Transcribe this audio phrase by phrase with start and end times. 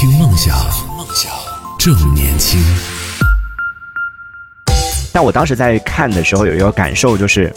[0.00, 0.56] 听梦想，
[0.96, 1.30] 梦想
[1.78, 2.58] 正年轻。
[5.12, 7.52] 但我当时在看的时候，有一个感受就是，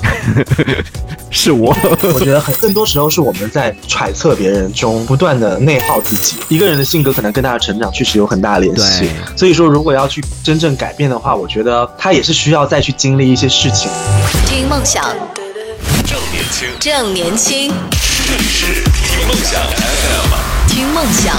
[1.31, 1.73] 是我。
[2.13, 6.35] 我觉得很更多时候是我们在揣测别人中不断的内耗自己。
[6.49, 13.89] 一个人的性格可能跟他的成长确实有很大的联系对，所以说如果要去真正改变的话，我觉得他也是需要再去经历一些事情。
[14.47, 15.01] 听梦想，
[16.05, 17.71] 正年轻，正年轻，
[18.27, 21.37] 这里是听梦想 FM，听梦想。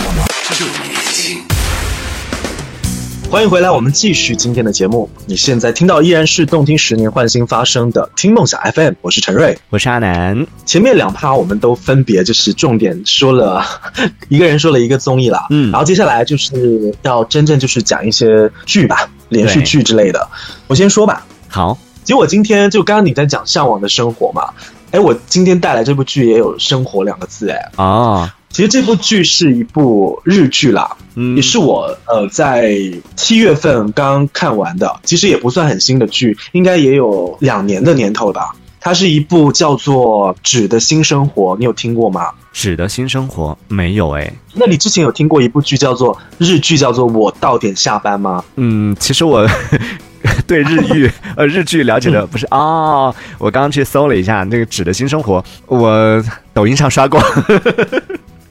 [3.30, 5.08] 欢迎回来，我们继续今天的节目。
[5.24, 9.56] 你现在听到依然是动听十年换新发生的听梦想 FM，我是陈瑞。
[9.70, 13.64] 我是阿南，前面两趴我们都分别就是重点说了，
[14.28, 15.70] 一个人说了一个综艺啦，嗯。
[15.72, 20.28] 然后接下来就是要真正就是讲一些剧吧，连续剧之类的。
[20.66, 24.50] 我先说吧，好，其实我今天就刚刚你在讲向往的生活嘛，
[24.90, 32.72] 哎，我今天带来这部剧也有“生活”两个字，哎，哦，其实这部剧是一部日剧啦，嗯也是我呃在
[33.16, 38.54] 七月份刚看完的，其实也不算很新的剧，应该也有两年的年头吧。
[38.80, 42.28] 它是一部叫做《纸的新生活》，你有听过吗？
[42.52, 48.44] 纸的新生活没有哎，那你之前有听过一部剧叫做日剧叫做《我到点下班》吗？
[48.54, 49.44] 嗯，其实我
[50.46, 57.18] 对日剧 呃日剧了解的不是哦，我刚刚去搜了一下那个纸的新生活，我抖音上刷过，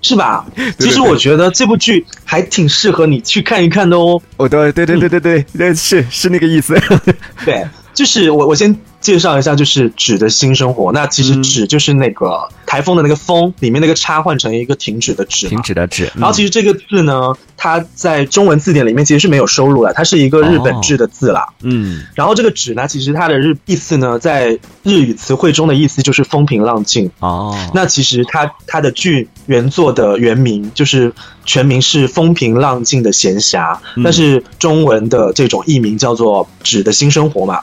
[0.04, 0.46] 是吧？
[0.78, 4.22] 其实我觉得这部剧还挺适合你去看一看的哦。
[4.38, 6.80] 哦对对对对对对对是是那个意思，
[7.44, 10.92] 对，就是我我先介绍一下，就是纸的新生活。
[10.94, 15.62] 那其实嗯纸就是那个台风的那个风里面那个叉换成一个停止的止停。
[15.62, 21.46] 止的止，然后其实这个字呢，它在中文字典里面其实是没有收录的，它是一个日本制的字啦。
[21.62, 27.12] 嗯然后这个纸呢，其实它的日意思呢，在日语词汇中的意思就是风平浪静。
[27.20, 31.12] 哦，那其实它它的剧原作的原名就是
[31.44, 37.60] 全名是《风平浪静的闲暇》，嗯但是中文的这种译名叫做《纸的新生活》嘛。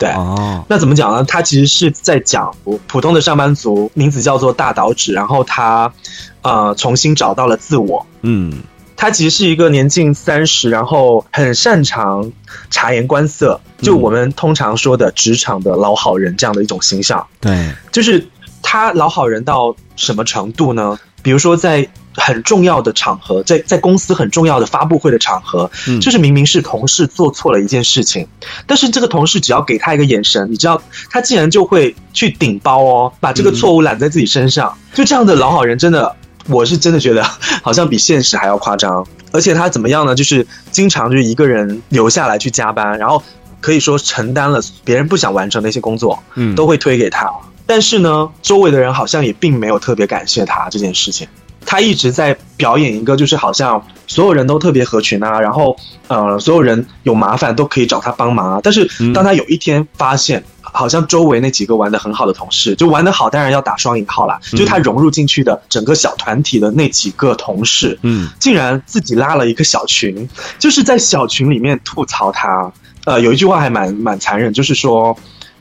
[0.00, 1.22] 对，哦，那怎么讲呢？
[1.24, 5.92] 他其实是在讲普普通的上班族，名字叫做大岛指，然后他
[6.40, 8.06] 呃重新找到了自我。
[8.22, 8.62] 嗯
[8.96, 12.32] 他其实是一个年近三十，然后很擅长
[12.70, 17.26] 察言观色，就我们通常说的职场的老好人这样的一种形象。
[17.40, 18.26] 对，就是
[18.62, 20.98] 他老好人到什么程度呢？
[21.22, 28.26] 比如说在很重要的场合，在在公司很重要的发布会的场合，嗯就是明明是同事做错了一件事情，
[28.66, 34.76] 但是这个同事只要给他一个眼神，你知道他竟然就会去顶包哦，把这个错误揽在自己身上。
[34.92, 36.16] 就这样的老好人，真的，
[36.48, 37.22] 我是真的觉得
[37.62, 39.06] 好像比现实还要夸张。
[39.32, 40.14] 而且他怎么样呢？
[40.16, 43.22] 就是经常就是一个人留下来去加班，然后
[43.60, 46.20] 可以说承担了别人不想完成的一些工作。
[46.34, 47.30] 嗯都会推给他。
[47.66, 51.28] 但是呢，周围的人好像也并没有特别感谢他这件事情。
[51.70, 55.76] 他一直在表演一个，就是好像所有人都特别合群啊，然后
[56.08, 58.60] 呃，所有人有麻烦都可以找他帮忙啊。
[58.60, 70.28] 但是嗯当他有一天发现，好像周围那几个玩的很好的同事，就玩的好，当然要打双引号啦，就是他融入进去的整个小团体的那几个同事，嗯竟然自己拉了一个小群，
[70.58, 72.72] 就是在小群里面吐槽他。
[73.04, 75.16] 呃，有一句话还蛮蛮残忍，就是说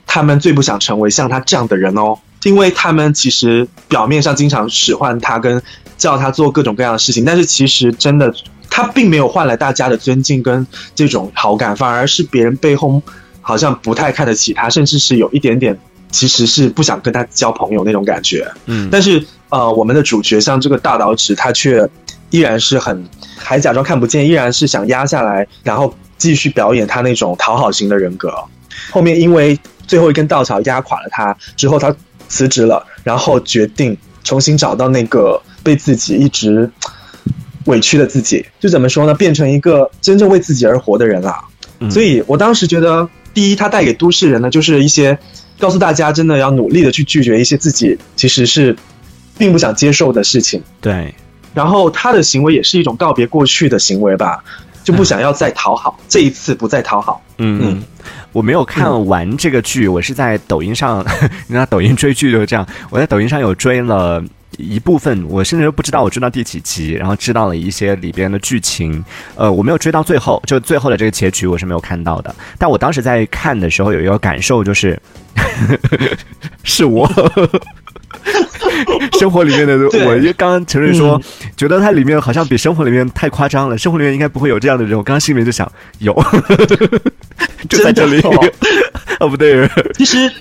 [0.08, 5.61] 他们最不想成为像他这样的人哦，因为他们其实表面上经常使唤他，跟
[5.97, 8.33] 叫他做各种各样的事情，但是其实真的
[8.69, 13.01] 他并没有换来大家的尊敬跟这种好感，反而是别人背后
[13.41, 15.77] 好像不太看得起他，甚至是有一点点
[16.11, 18.50] 其实是不想跟他交朋友那种感觉。
[18.66, 21.88] 嗯，但是呃，我们的主角像这个大岛直，他却
[22.29, 23.03] 依然是很
[23.35, 28.33] 还假装看不见，依然是想压下来，然后继续表演他那种讨好型的人格。
[28.91, 31.94] 后面因为最后一根稻草压垮了他之后，他
[32.29, 36.72] 辞职了，然后决定重新找到那个被自己一直
[37.66, 41.44] 委屈的自己，就怎么说呢，变成一个真正为自己而活的人啦。
[41.81, 45.18] 嗯所以我当时觉得，第一，他带给都市人呢，就是一些
[45.57, 48.75] 告诉大家，真的要努力的去拒绝一些自己其实是
[49.38, 50.62] 并不想接受的事情。
[50.81, 51.13] 对，
[51.53, 54.44] 然后他的行为也是一种告别过去的行为吧，
[54.83, 57.21] 就不想要再讨好，这一次不再讨好。
[57.39, 57.81] 嗯，
[58.31, 61.03] 我没有看完这个剧，我是在抖音上，
[61.47, 64.24] 你知道抖音追剧就是这样，我在抖音上有追了。
[64.57, 69.01] 一部分我甚至都不知道我追到第几集，然后知道了一些里边的剧情，
[69.36, 72.36] 呃，我没有追到最后，就最后的这个结局我是没有看到的。
[72.57, 75.00] 但我当时在看的时候有一个感受就是，
[76.63, 77.09] 是我
[79.19, 81.19] 生活里面的我，就刚刚陈瑞说、
[81.57, 85.69] 觉得它里面好像比生活里面太夸张了，生活里面应该不会有这样的人，我刚刚心里面就想
[86.00, 86.13] 有，
[87.69, 88.21] 就在这里。
[88.21, 88.51] 真 的哦，
[89.21, 90.31] 哦不对，其实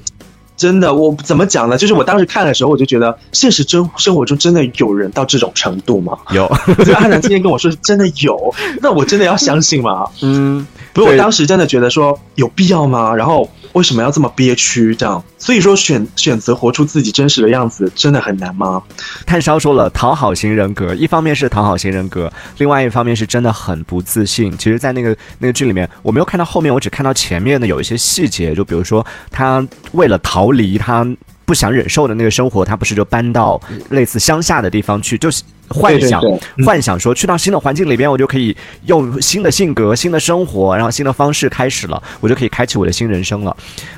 [0.56, 1.76] 真的，我怎么讲呢？
[1.76, 6.18] 就是我当时看的时候，我就觉得现实真生活中真的有人到这种程度吗？
[6.30, 6.50] 有，
[6.84, 10.06] 就阿南今天跟我说真的有，那我真的要相信吗？
[10.22, 13.14] 嗯，不是，我当时真的觉得说有必要吗？
[13.14, 14.94] 然后为什么要这么憋屈？
[14.94, 18.82] 这样，所以说选选择活出自己真实的样子，真的很难吗？
[19.26, 24.50] 炭烧说了，讨好型人格，一方面是讨好型人格，另外一方面是真的很不自信。
[24.58, 31.06] 其实，在那个那个剧里面，我没有看到后面，我只看到前面的有一些细节，就比如说他为了逃离他
[31.48, 33.58] 不想忍受的那个生活，他不是就搬到
[33.88, 38.54] 类似乡下的地方去，就是幻想对对对嗯幻想说去到新的环境里边，我就可以
[38.84, 43.56] 用新的性格、新的生活，然后新的方式开始了，我就可以开启我的新人生了。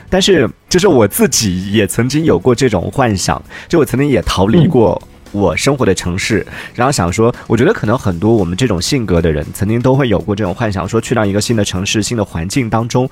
[0.08, 13.10] 但是，就是我自己也曾经有过这种幻想，就我曾经也逃离过我生活的城市，然后想说，我觉得可能很多我们这种性格的人，曾经都会有过这种幻想，说去到一个新的城市、新的环境当中。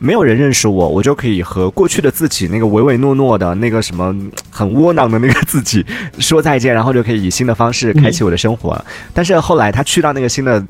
[0.00, 4.12] 没有人认识我，我就可以和过去的自己那个唯唯诺诺的那个什么
[4.50, 5.84] 很窝囊的那个自己
[6.18, 8.82] 说再见，然后就可以以新的方式开启我的生活。
[9.14, 10.64] 但是后来他去到那个新的，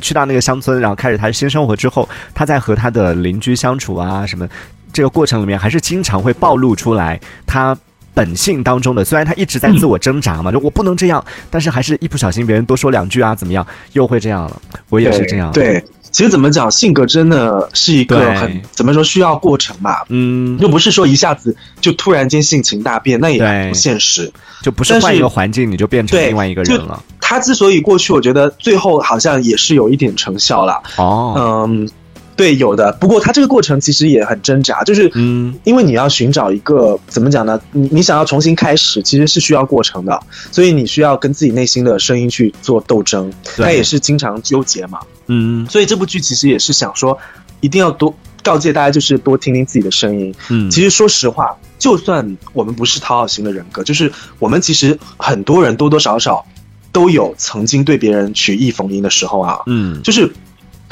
[0.00, 4.48] 去到那个乡村，然后开始他的新生活之后，他在和他的邻居相处啊什么，
[4.92, 7.76] 这个过程里面还是经常会暴露出来他。
[8.14, 14.62] 本性当中的，虽然他一直在自我挣扎嘛，就我不能这样，但是还是一不小心别人多说两句啊，怎么样，又会这样了。
[14.90, 15.82] 我也是这样。，对，
[16.12, 20.04] 其实怎么讲，性格真的是一个很怎么说需要过程吧。
[20.10, 24.30] 嗯，又不是说一下子就突然间性情大变，那也不现实。
[24.62, 27.02] 就不是换一个环境你就变成另外一个人了。
[27.20, 30.80] 他之所以过去，我觉得最后好像也是有一点成效了。
[30.98, 31.88] 哦，嗯，
[32.34, 32.92] 对，有的。
[33.00, 37.60] 不过他这个过程其实也很挣扎，就是嗯，因为你要寻找一个怎么讲呢？
[37.72, 40.18] 你你想要重新开始，其实是需要过程的，
[40.50, 43.32] 所以你需要跟自己内心的声音去做斗争。
[43.56, 47.18] 对他也是经常纠结嘛，嗯所以这部剧其实也是想说，
[47.60, 50.34] 一定要多告诫大家，就是多听听自己的声音。
[50.48, 56.44] 嗯，其实说实话，就算我们不是讨好型的人格，就是我们其实很多人多多少少
[56.90, 59.60] 都有曾经对别人曲意逢迎的时候啊。
[59.66, 60.32] 嗯，就是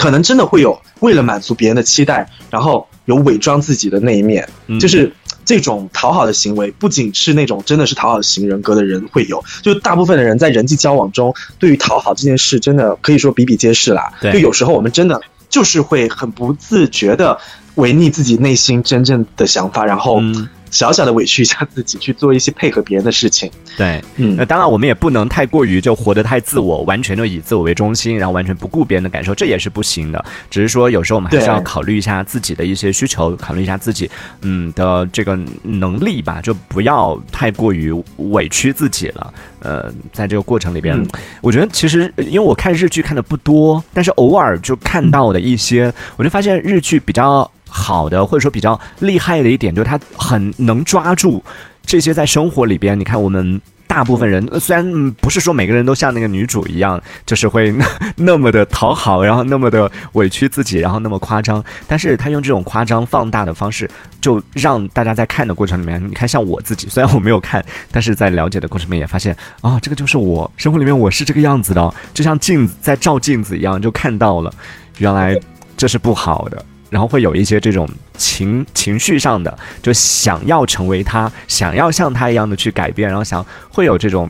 [0.01, 4.81] 可能真的会有为了满足别人的期待，然后有伪装自己的那一面，嗯。
[4.81, 5.13] 就是
[5.45, 14.11] 这种讨好的行为，不仅是那种真的是讨好型人格的人会有，就大部分的人在人际交往中，对于讨好这件事，真的可以说比比皆是啦。
[14.23, 14.33] 对。
[14.33, 15.21] 就有时候我们真的
[15.51, 17.39] 就是会很不自觉的
[17.75, 23.51] 违逆自己内心真正的想法，然后嗯小小的委屈一下自己，去做一些配合别人的事情。
[23.77, 24.03] 对。
[24.17, 30.25] 嗯那当然，我们也不能太过于就活得太自我，完全就以自我为中心，然后完全不顾别人的感受，这也是不行的。
[30.51, 34.11] 只是说，有时候我们还是要考虑一下自己的一些需求，考虑一下自己
[34.43, 39.35] 嗯的这个能力吧，就不要太过于委屈自己了。
[39.61, 41.07] 呃，在这个过程里边，嗯
[41.43, 51.43] 我觉得其实因为我看日剧看的不多，但是偶尔就看到的一些，我就发现日剧比较好的或者说比较厉害的一点，就是他很能抓住
[51.87, 53.61] 这些在生活里边，你看我们。
[53.91, 57.85] 大部分人虽然不是说每个人都像那个女主一样，就是会那
[58.15, 63.91] 那么的讨好，然后那么的委屈自己，然后那么夸张，但是他用这种夸张放大的方式，
[64.21, 74.55] 就让大家在看的过程里面，你看像我自己，虽然我没有看，但是在了解的过程里面也发现啊，这个就是我生活里面我是这个样子的，就像镜子在照镜子一样，就看到了，
[74.99, 75.37] 原来
[75.77, 76.65] 这是不好的。
[76.91, 77.89] 然后会有一些这种
[78.19, 84.29] 情情绪上的，就想要成为他，想要像他一样的去改变，然后想会有这种，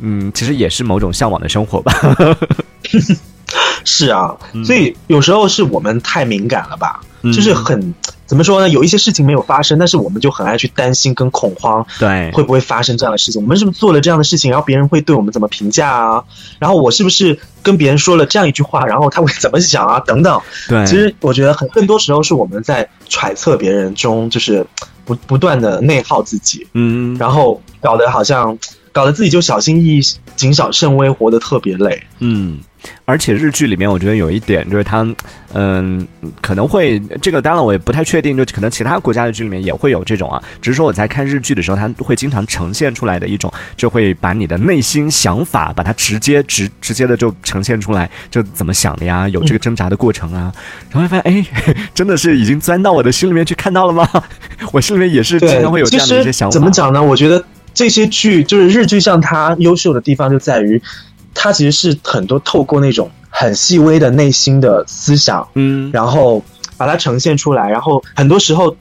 [0.00, 1.92] 嗯，其实也是某种向往的生活吧。
[3.84, 7.94] 是啊，嗯所以有时候是我们太敏感了吧，嗯就是很
[8.26, 8.68] 怎么说呢？
[8.68, 13.40] 有一些事情没有发生，但是我们就很爱去担心跟恐慌，对，会不会发生这样的事情？
[13.42, 16.24] 我们是不是做了这样的事情，然后别人会对我们怎么评价啊？
[16.58, 20.00] 然后我是不是跟别人说了这样一句话，然后他会怎么想啊？
[20.00, 20.40] 等等。
[20.68, 24.66] 对，其实我觉得很更多时候是我们在揣测别人中，就是
[25.04, 28.56] 不不断的内耗自己，嗯，然后搞得好像
[28.94, 30.00] 搞得自己就小心翼翼、
[30.36, 32.00] 谨小慎微，活得特别累。
[32.20, 32.58] 嗯，
[33.04, 35.04] 而且日剧里面，我觉得有一点就是他，
[35.52, 36.06] 嗯，
[36.40, 40.40] 可能会这个，当然我也不太确定，就可能其他国家的剧里面也会有这种啊。
[40.62, 50.54] 只是说我在看日剧的时候，它会经常呈现出来的一种，就会把你的内心想法，把它直接直直接的就呈现出来，就怎么想的呀，有这个挣扎的过程啊，
[50.88, 54.08] 然后会发现，哎， 真的是已经钻到我的心里面去看到了吗？
[54.72, 56.52] 我心里面也是经常会有这样的一些想法。
[56.52, 56.70] 怎么？
[56.70, 57.02] 讲呢？
[57.02, 60.80] 我觉得这些剧就是日剧，像它优秀的地方就在于，
[61.34, 66.42] 它其实是很多透过那种很细微的内心的思想，嗯，然后
[66.76, 68.74] 把它呈现出来，然后很多时候。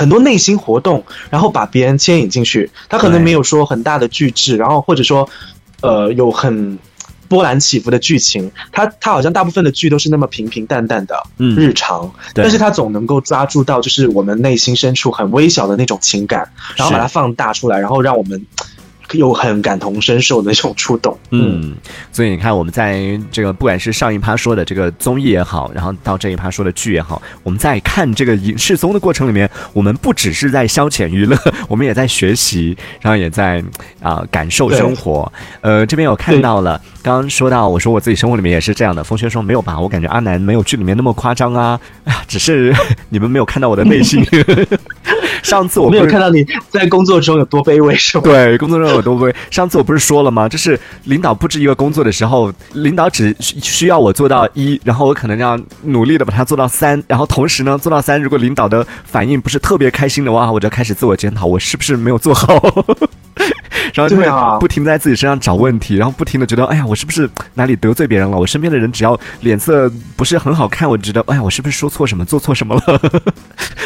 [0.00, 2.70] 很多内心活动，然后把别人牵引进去。
[2.88, 5.28] 他可能没有说很大的巨制，然后或者说，
[5.80, 6.78] 呃，有很
[7.28, 11.54] 波澜起伏的剧情，他他好像大部分的剧都是那么平平淡淡的嗯。
[11.56, 12.42] 日常，对。
[12.42, 18.46] 但是他总能够抓住到就是我们内心深处很微小的那种情感，然后把它放大出来，然后让我们
[19.12, 21.16] 有很感同身受的那种触动。
[21.30, 21.74] 嗯，
[22.12, 31.38] 所以你看，我们在这个不管是上一趴说的这个综艺也好，然后到这一趴说的剧也好，我们在看这个影视综的过程里面，我们不只是在消遣娱乐，
[31.68, 33.62] 我们也在学习，然后也在
[34.00, 35.30] 啊、感受生活。
[35.60, 39.78] 呃，这边有看到了，刚刚说到我说我自己生活里面也是这样的，风轩说没有吧？
[39.78, 41.80] 我感觉阿南没有剧里面那么夸张啊，
[42.26, 42.74] 只是
[43.08, 44.24] 你们没有看到我的内心。
[45.42, 48.24] 上次我我没有看到你在工作中有多卑微，是吗？
[48.24, 49.34] 对，工作中有多卑微。
[49.50, 50.48] 上次我不是说了吗？
[50.48, 62.62] 就是领导布置一个工作的时候，领导只需需要我做到一，然后我可能要努力的把它做到三，然后同时呢做到三，如果领导的反应不是特别开心的话，我就开始自我检讨，我是不是没有做好。
[63.94, 64.24] 然后就会
[64.60, 68.36] 不停地在自己身上找问题，然后不停的觉得，哎呀，我是不是哪里得罪别人了？
[68.36, 73.00] 我身边的人只要脸色不是很好看，我就觉得，哎呀，我是不是说错什么，做错什么了？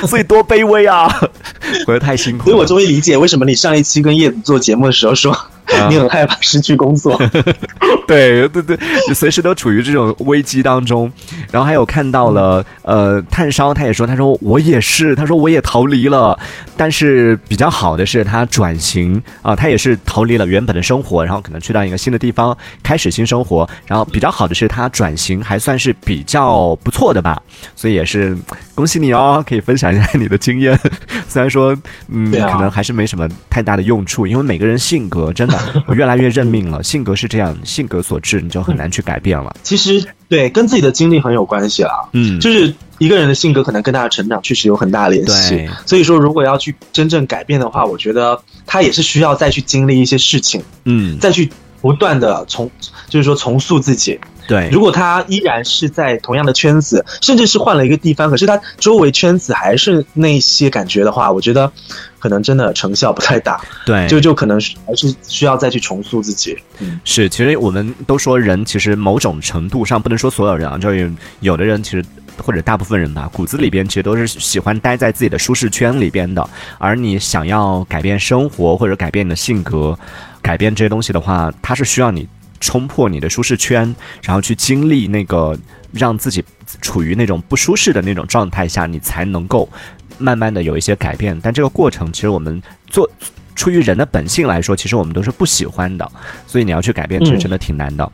[0.06, 1.08] 所以多卑微啊！
[1.86, 2.44] 活得太辛苦了。
[2.44, 5.48] 所以我终于理解为什么你上一期跟叶子做节目的时候说、啊
[5.88, 7.16] 你很害怕失去工作。
[8.06, 8.76] 对对对，
[9.14, 11.10] 随时都处于这种危机当中。
[11.50, 16.38] 然后还有看到了，呃，炭烧他也说，他说我也是，他说我也逃离了，
[16.76, 23.66] 但是比较好的是他转型啊、他也是逃离了原本的生活，然后可能去到一个新的地方开始新生活。
[23.86, 27.40] 然后比较好的是他转型还算是比较不错的吧，
[27.74, 28.36] 所以也是
[28.74, 30.78] 恭喜你哦，可以分享一下你的经验。
[31.28, 31.76] 虽然说，
[32.08, 39.54] 嗯，啊可能还是没什么太大的用处，因为每个人性格真的我 越来越认命了，性格是这样，性格所致，你就很难去改变了。
[39.62, 42.08] 其实对跟自己的经历很有关系啦。
[42.12, 45.68] 嗯就是一个人的性格可能跟他的成长确实有很大的联系对。
[45.84, 51.50] 所以说，如果要去真正改变的话，我觉得他也是需要再去经历一些事情，嗯，再去
[51.80, 52.70] 不断的重，
[53.08, 54.18] 就是说重塑自己。
[54.46, 61.70] 对，如果他依然是在同样的圈子，甚至是换了一个地方，可是他周围圈子还是那些感觉的话，我觉得
[62.18, 66.56] 可能真的成效不太大，对，就就可能是还是需要再去重塑自己。
[66.80, 72.04] 嗯，是，其实我们都说人其实某种程度上不能说所有人啊，就是有的人其实
[72.42, 76.48] 或者大部分人吧，骨子里边其实都是喜欢待在自己的舒适圈里边的。
[76.78, 79.96] 而你想要改变生活或者改变你的性格，
[80.40, 82.26] 改变这些东西的话，它是需要你
[82.62, 85.58] 冲破你的舒适圈，然后去经历那个
[85.92, 86.42] 让自己
[86.80, 89.68] 处于那种不舒适的那种状态下，你才能够
[90.16, 91.38] 慢慢的有一些改变。
[91.42, 93.10] 但这个过程，其实我们做。
[93.54, 96.10] 出于人的本性来说，其实我们都是不喜欢的，
[96.46, 98.12] 所以你要去改变，这真的挺难的。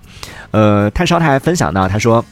[0.51, 2.23] 呃，炭烧他还分享到，他说。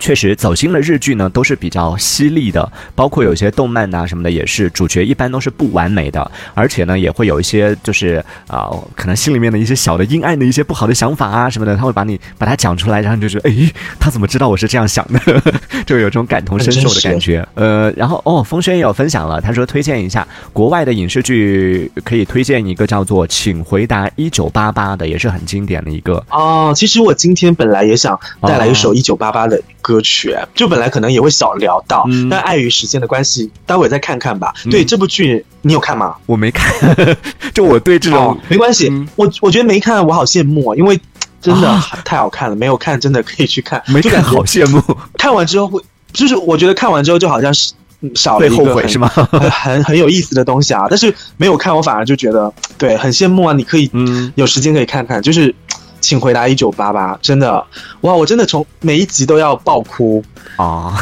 [0.00, 15.20] 确实，走心的日剧呢都是比较犀利的，包括有些动漫呐、什么的也是，主角一般都是不完美的，而且呢也会有一些就是啊、可能心里面的一些小的阴暗的一些不好的想法啊什么的，他会把你把它讲出来，然后你就觉得，哎，他怎么知道我是这样想的？
[15.84, 17.46] 就有这种感同身受的感觉。
[17.54, 26.24] 呃，然后哦，风轩也有分享了，他说推荐一下国外的影视剧，可以推荐一个叫做《请回答一九八八》的，也是很经典的一个。
[26.30, 34.52] 哦，其实我今天本来也想带来一首一九八八的歌曲，就本来可能也会小聊到，嗯但碍于时间的关系，待会再看看吧。
[34.66, 36.14] 嗯对这部剧，你有看吗？
[36.26, 36.94] 我没看，
[37.54, 41.00] 就我对这种哦，没关系，嗯我我觉得没看，我好羡慕啊，因为
[41.40, 44.82] 真的啊太好看了，没有看真的可以去看， 没看，好羡慕，
[45.16, 45.80] 看完之后会，
[46.12, 49.08] 就是我觉得看完之后就好像是嗯少了一个很后悔是吗？
[49.08, 53.52] 很很很有意思的东西啊，但是没有看，我反而就觉得对很羡慕啊！
[53.54, 55.54] 你可以嗯有时间可以看看，就是
[56.00, 57.64] 请回答一九八八，真的。
[58.02, 60.24] 哇，我真的从每一集都要爆哭，
[60.56, 60.94] 啊，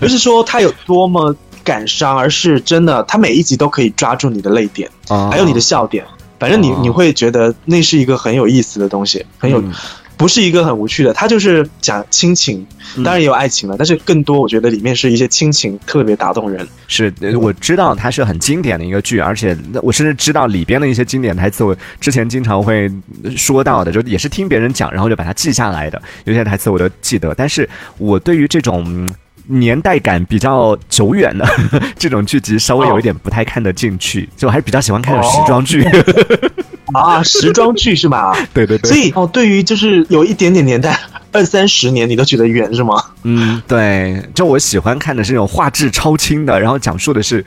[0.00, 5.30] 不是说他有多么感伤，而是真的，他每一集都可以抓住你的泪点，啊。
[5.30, 6.04] 还有你的笑点，
[6.38, 9.60] 反正你哦你会觉得那是一个很有意思的东西，很有。
[9.60, 9.72] 嗯
[10.16, 16.66] 不是一个很无趣的，它就是讲亲情，嗯当然也有爱情了，但是更多我觉得里面是一些亲情特别打动人。
[16.88, 22.90] 是呃我知道它是很经典的一个剧，而且我甚至知道里边的一些经典台词，我之前经常会
[23.36, 27.34] 说到的，就也是听别人讲，然后就把它记下来的，有些台词我都记得。
[27.34, 27.68] 但是
[27.98, 29.08] 我对于这种嗯
[29.46, 31.46] 年代感比较久远的
[31.98, 35.84] 这种剧集，稍微有一点不太看得进去，就我还是比较喜欢看时装剧。
[36.94, 38.36] 啊，时装剧是吧？
[38.54, 40.98] 对对对，所以哦，对于就是有一点点年代，
[41.32, 42.94] 二三十年你都觉得远是吗？
[43.24, 47.44] 嗯，对，就我喜欢看的是那种画质超清的，然后讲述的是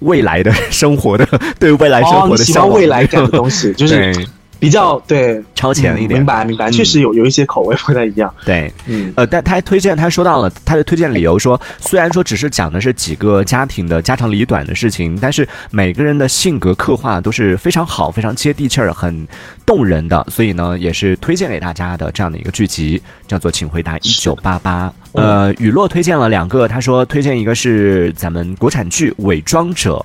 [0.00, 1.26] 未来的生活的，
[1.60, 4.26] 对未来生哦，活的向往欢未来感的东西，就是对
[4.58, 8.32] 比较对超前一点嗯明白明白，嗯确实有有一些口味不太一样。
[8.44, 8.72] 对。
[8.86, 19.26] 嗯，呃，但他还推荐，他说到了他的推荐理由说，虽然说只是讲的是几个家庭的家长里短的事情，但是每个人的性格刻画都是非常好、非常接地气儿、很
[19.68, 24.88] 动人的，所以呢，也是推荐给大家的这样的一个剧集，叫做《请回答一九八八》。
[25.12, 29.96] 呃，雨落推荐了两个，他说推荐一个是咱们国产剧《伪装者》，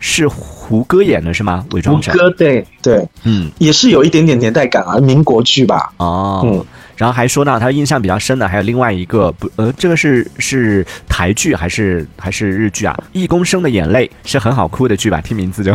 [0.00, 1.64] 是胡歌演的是吗？
[1.70, 5.92] 伪装者，歌对对，嗯，也是有一点点年代感啊，民国剧吧。
[5.98, 12.96] 哦，嗯然后还说到他印象比较深的，还有另外一个不呃，这个是是台剧还是还是日剧啊？
[13.12, 15.20] 《一公升的眼泪》是很好哭的剧吧？
[15.20, 15.72] 听名字就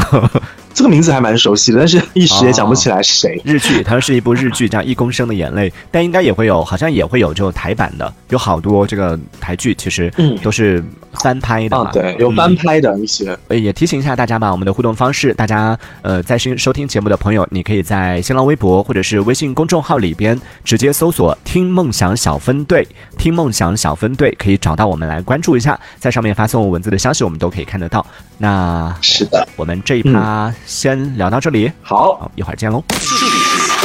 [0.78, 3.42] 这个名字还蛮熟悉的，但是一时也想不起来是谁。
[3.44, 13.36] 日剧，它是一部日剧，叫《一公升的眼泪》，但应该也会有，好像也会有就台版的，有好多这个台剧其实嗯都是翻拍的对，有翻拍的一些。
[13.48, 28.06] 呃，也提醒一下大家吧，我们的互动方式，大家呃在收收听节目的朋友，你可以在新浪微博或者是微信公众号里边直接搜索“听梦想小分队”，听梦想小分队可以找到我们来关注一下，在上面发送文字的消息，我们都可以看得到。
[28.38, 32.84] 那是的，我们这一趴先聊到这里，好，好，一会儿见喽。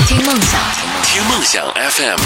[0.07, 0.61] 听梦想，
[1.05, 2.19] 听梦想 FM，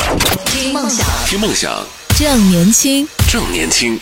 [0.47, 1.71] 听梦想，听梦想
[2.19, 3.07] 正年轻。
[3.31, 4.01] 正年轻。